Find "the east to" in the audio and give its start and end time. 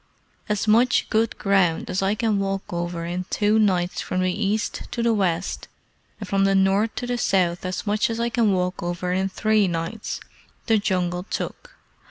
4.23-5.03